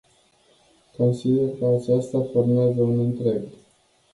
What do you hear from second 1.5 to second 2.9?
că acesta formează